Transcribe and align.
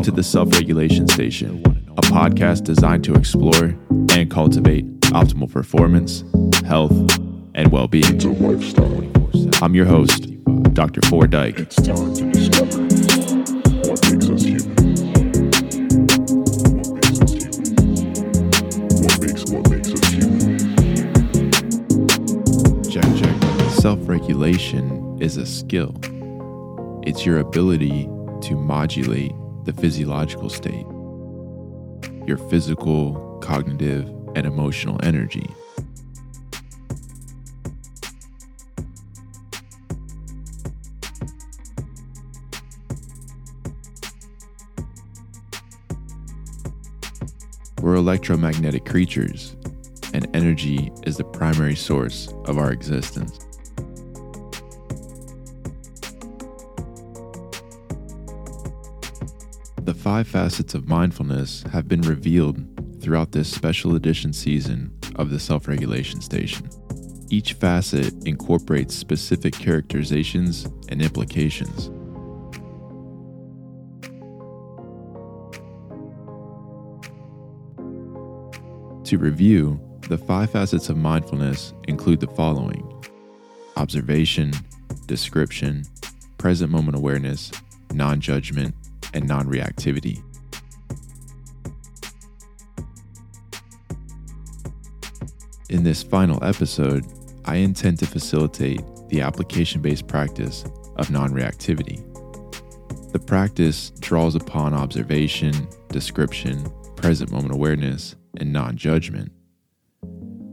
Welcome 0.00 0.14
to 0.14 0.16
the 0.16 0.24
Self 0.24 0.50
Regulation 0.54 1.06
Station, 1.08 1.62
a 1.98 2.00
podcast 2.00 2.64
designed 2.64 3.04
to 3.04 3.12
explore 3.12 3.76
and 4.12 4.30
cultivate 4.30 4.86
optimal 5.10 5.52
performance, 5.52 6.24
health, 6.64 6.90
and 7.54 7.70
well 7.70 7.86
being. 7.86 8.18
I'm 9.60 9.74
your 9.74 9.84
host, 9.84 10.26
Dr. 10.72 11.02
Ford 11.02 11.30
Dyke. 11.32 11.58
It's 11.58 11.76
time 11.76 12.14
to 12.14 12.30
discover 12.32 12.78
what 13.90 14.00
makes 14.10 14.30
us 14.30 14.42
human. 14.42 14.72
What 16.80 16.94
makes 16.94 17.20
us 17.20 17.32
human? 17.34 18.48
What 19.02 19.20
makes 19.20 19.44
what 19.50 19.68
makes 19.68 19.92
us 19.92 20.08
human? 20.14 20.58
Check, 22.90 23.04
check. 23.22 23.36
Self 23.72 23.98
regulation 24.08 25.18
is 25.20 25.36
a 25.36 25.44
skill, 25.44 25.94
it's 27.04 27.26
your 27.26 27.40
ability 27.40 28.08
to 28.44 28.54
modulate 28.56 29.34
the 29.64 29.72
physiological 29.72 30.48
state, 30.48 30.86
your 32.26 32.38
physical, 32.48 33.38
cognitive, 33.42 34.08
and 34.34 34.46
emotional 34.46 34.98
energy. 35.02 35.46
We're 47.82 47.94
electromagnetic 47.94 48.84
creatures, 48.84 49.56
and 50.12 50.28
energy 50.34 50.92
is 51.04 51.16
the 51.16 51.24
primary 51.24 51.74
source 51.74 52.32
of 52.44 52.58
our 52.58 52.72
existence. 52.72 53.49
Five 60.00 60.26
facets 60.26 60.72
of 60.72 60.88
mindfulness 60.88 61.62
have 61.72 61.86
been 61.86 62.00
revealed 62.00 62.58
throughout 63.02 63.32
this 63.32 63.52
special 63.52 63.94
edition 63.96 64.32
season 64.32 64.90
of 65.16 65.28
the 65.28 65.38
Self 65.38 65.68
Regulation 65.68 66.22
Station. 66.22 66.70
Each 67.28 67.52
facet 67.52 68.14
incorporates 68.26 68.94
specific 68.94 69.52
characterizations 69.52 70.66
and 70.88 71.02
implications. 71.02 71.88
To 79.06 79.18
review, 79.18 79.78
the 80.08 80.16
five 80.16 80.50
facets 80.50 80.88
of 80.88 80.96
mindfulness 80.96 81.74
include 81.88 82.20
the 82.20 82.28
following 82.28 82.86
observation, 83.76 84.52
description, 85.06 85.84
present 86.38 86.70
moment 86.70 86.96
awareness, 86.96 87.52
non 87.92 88.18
judgment, 88.18 88.74
and 89.14 89.26
non 89.26 89.46
reactivity. 89.46 90.22
In 95.68 95.84
this 95.84 96.02
final 96.02 96.42
episode, 96.42 97.06
I 97.44 97.56
intend 97.56 97.98
to 98.00 98.06
facilitate 98.06 98.82
the 99.08 99.20
application 99.20 99.80
based 99.80 100.06
practice 100.06 100.64
of 100.96 101.10
non 101.10 101.30
reactivity. 101.30 102.04
The 103.12 103.18
practice 103.18 103.90
draws 104.00 104.34
upon 104.34 104.74
observation, 104.74 105.68
description, 105.88 106.70
present 106.96 107.32
moment 107.32 107.54
awareness, 107.54 108.14
and 108.36 108.52
non 108.52 108.76
judgment. 108.76 109.32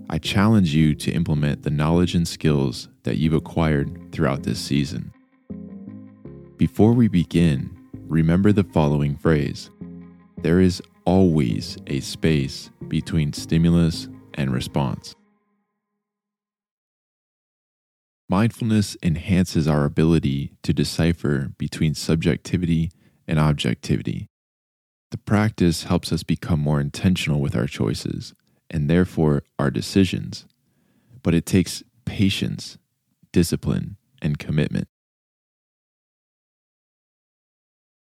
I 0.09 0.17
challenge 0.17 0.73
you 0.73 0.95
to 0.95 1.11
implement 1.11 1.63
the 1.63 1.69
knowledge 1.69 2.15
and 2.15 2.27
skills 2.27 2.87
that 3.03 3.17
you've 3.17 3.33
acquired 3.33 4.11
throughout 4.11 4.43
this 4.43 4.59
season. 4.59 5.11
Before 6.57 6.93
we 6.93 7.07
begin, 7.07 7.76
remember 8.07 8.51
the 8.51 8.63
following 8.63 9.15
phrase 9.15 9.69
There 10.37 10.59
is 10.59 10.81
always 11.05 11.77
a 11.87 11.99
space 11.99 12.69
between 12.87 13.33
stimulus 13.33 14.07
and 14.33 14.51
response. 14.51 15.15
Mindfulness 18.29 18.97
enhances 19.01 19.67
our 19.67 19.85
ability 19.85 20.51
to 20.63 20.73
decipher 20.73 21.53
between 21.57 21.93
subjectivity 21.93 22.91
and 23.25 23.39
objectivity. 23.39 24.27
The 25.11 25.17
practice 25.17 25.83
helps 25.83 26.11
us 26.11 26.23
become 26.23 26.59
more 26.59 26.81
intentional 26.81 27.39
with 27.39 27.55
our 27.55 27.67
choices 27.67 28.33
and 28.69 28.89
therefore 28.89 29.43
our 29.57 29.71
decisions, 29.71 30.45
but 31.23 31.33
it 31.33 31.45
takes 31.45 31.83
patience, 32.03 32.77
discipline, 33.31 33.95
and 34.21 34.37
commitment. 34.37 34.89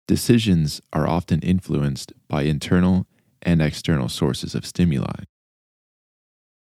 Decisions 0.07 0.81
are 0.93 1.07
often 1.07 1.39
influenced 1.39 2.13
by 2.27 2.43
internal 2.43 3.07
and 3.41 3.61
external 3.61 4.07
sources 4.07 4.53
of 4.53 4.65
stimuli. 4.65 5.23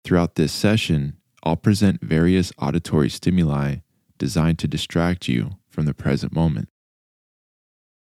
Throughout 0.05 0.35
this 0.35 0.53
session, 0.53 1.17
I'll 1.43 1.57
present 1.57 2.01
various 2.01 2.53
auditory 2.57 3.09
stimuli 3.09 3.77
designed 4.17 4.59
to 4.59 4.67
distract 4.67 5.27
you 5.27 5.57
from 5.67 5.85
the 5.85 5.93
present 5.93 6.33
moment. 6.33 6.69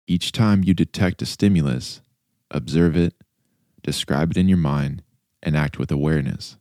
Each 0.07 0.31
time 0.31 0.63
you 0.63 0.73
detect 0.73 1.21
a 1.21 1.27
stimulus, 1.27 2.01
observe 2.49 2.97
it, 2.97 3.13
describe 3.83 4.31
it 4.31 4.37
in 4.37 4.49
your 4.49 4.57
mind, 4.57 5.03
and 5.43 5.55
act 5.55 5.77
with 5.77 5.91
awareness. 5.91 6.57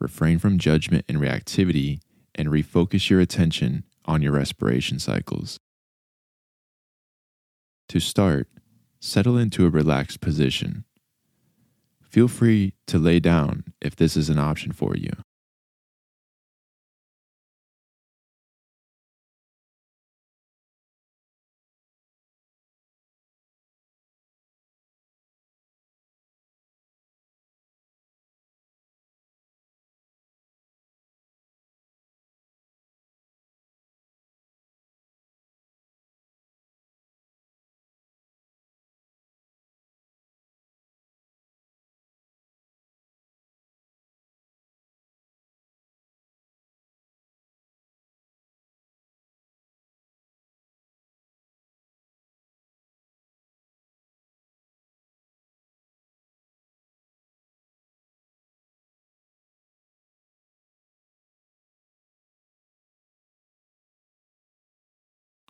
Refrain 0.00 0.40
from 0.40 0.58
judgment 0.58 1.04
and 1.08 1.18
reactivity 1.18 2.00
and 2.34 2.48
refocus 2.48 3.08
your 3.08 3.20
attention 3.20 3.84
on 4.06 4.22
your 4.22 4.32
respiration 4.32 4.98
cycles. 4.98 5.59
To 7.90 7.98
start, 7.98 8.46
settle 9.00 9.36
into 9.36 9.66
a 9.66 9.68
relaxed 9.68 10.20
position. 10.20 10.84
Feel 12.00 12.28
free 12.28 12.74
to 12.86 13.00
lay 13.00 13.18
down 13.18 13.64
if 13.80 13.96
this 13.96 14.16
is 14.16 14.30
an 14.30 14.38
option 14.38 14.70
for 14.70 14.94
you. 14.94 15.10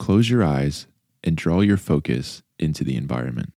Close 0.00 0.30
your 0.30 0.42
eyes 0.42 0.86
and 1.22 1.36
draw 1.36 1.60
your 1.60 1.76
focus 1.76 2.42
into 2.58 2.84
the 2.84 2.96
environment. 2.96 3.52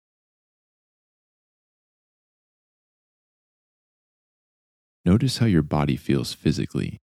Notice 5.05 5.37
how 5.37 5.45
your 5.45 5.61
body 5.61 5.95
feels 5.95 6.33
physically. 6.33 6.97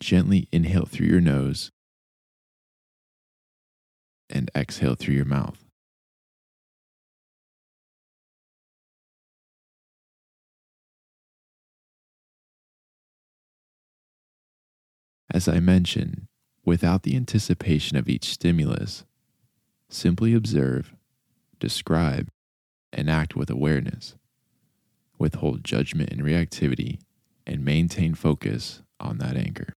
Gently 0.00 0.48
inhale 0.50 0.86
through 0.86 1.06
your 1.08 1.20
nose 1.20 1.70
and 4.32 4.50
exhale 4.56 4.94
through 4.94 5.14
your 5.14 5.24
mouth. 5.24 5.62
As 15.30 15.48
I 15.48 15.60
mentioned, 15.60 16.26
without 16.64 17.04
the 17.04 17.16
anticipation 17.16 17.96
of 17.96 18.08
each 18.08 18.26
stimulus, 18.26 19.04
simply 19.88 20.34
observe, 20.34 20.94
describe, 21.58 22.28
and 22.92 23.08
act 23.08 23.34
with 23.34 23.48
awareness. 23.48 24.14
Withhold 25.18 25.64
judgment 25.64 26.10
and 26.10 26.22
reactivity, 26.22 26.98
and 27.46 27.64
maintain 27.64 28.14
focus 28.14 28.82
on 29.00 29.18
that 29.18 29.36
anchor. 29.36 29.72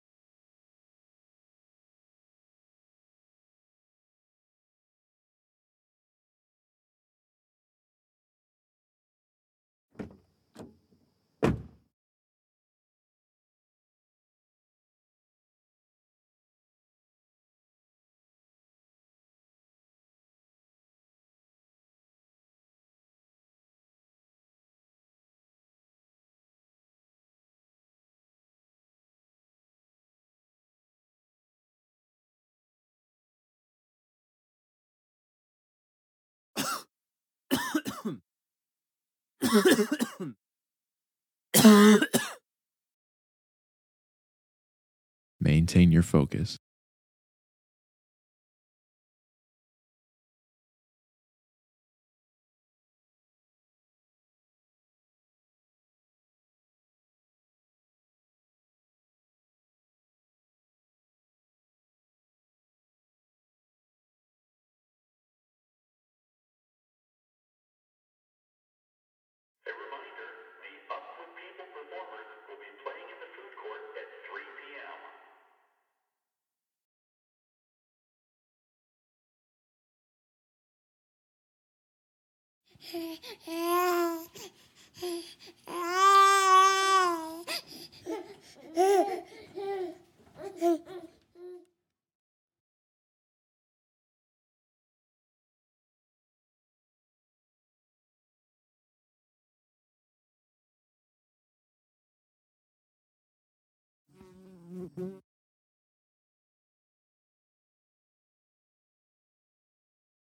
Maintain 45.39 45.91
your 45.91 46.03
focus. 46.03 46.57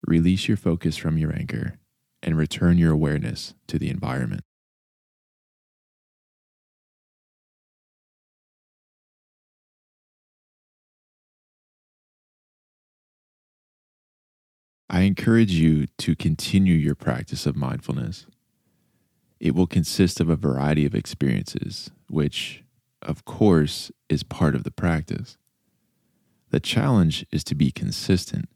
Release 0.07 0.49
your 0.49 0.57
focus 0.57 0.97
from 0.97 1.19
your 1.19 1.35
anger 1.35 1.79
and 2.25 2.39
return 2.39 2.79
your 2.79 2.91
awareness 2.91 3.55
to 3.69 3.79
the 3.79 3.91
environment. 3.91 4.41
I 14.89 15.01
encourage 15.03 15.53
you 15.53 15.87
to 15.99 16.17
continue 16.17 16.75
your 16.75 16.95
practice 16.95 17.47
of 17.47 17.57
mindfulness. 17.57 18.27
It 19.39 19.55
will 19.55 19.67
consist 19.67 20.21
of 20.21 20.31
a 20.31 20.37
variety 20.37 20.87
of 20.87 20.95
experiences, 20.95 21.91
which, 22.09 22.63
of 23.03 23.25
course, 23.25 23.91
is 24.09 24.23
part 24.23 24.55
of 24.55 24.65
the 24.65 24.71
practice. 24.71 25.37
The 26.51 26.61
challenge 26.61 27.27
is 27.31 27.45
to 27.45 27.55
be 27.55 27.71
consistent. 27.71 28.49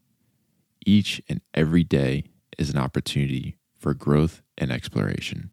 Each 0.87 1.21
and 1.29 1.41
every 1.53 1.85
day 1.85 2.25
is 2.57 2.71
an 2.71 2.79
opportunity 2.79 3.58
for 3.79 3.95
growth 3.95 4.43
and 4.57 4.71
exploration. 4.71 5.51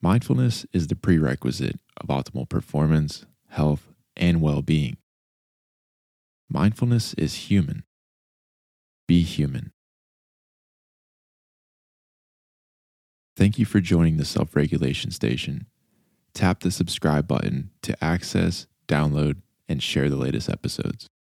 Mindfulness 0.00 0.64
is 0.72 0.86
the 0.86 0.96
prerequisite 0.96 1.80
of 1.96 2.08
optimal 2.08 2.48
performance, 2.48 3.26
health, 3.48 3.88
and 4.16 4.40
well 4.40 4.62
being. 4.62 4.96
Mindfulness 6.48 7.14
is 7.14 7.34
human. 7.34 7.84
Be 9.06 9.22
human. 9.22 9.72
Thank 13.36 13.58
you 13.58 13.64
for 13.64 13.80
joining 13.80 14.16
the 14.16 14.24
Self 14.24 14.56
Regulation 14.56 15.10
Station. 15.10 15.66
Tap 16.34 16.60
the 16.60 16.70
subscribe 16.70 17.26
button 17.26 17.70
to 17.82 18.02
access, 18.02 18.66
download, 18.86 19.42
and 19.68 19.82
share 19.82 20.08
the 20.08 20.16
latest 20.16 20.48
episodes. 20.48 21.08